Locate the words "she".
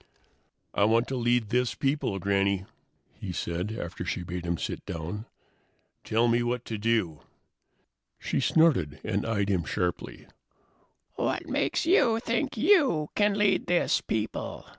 4.03-4.21, 8.17-8.39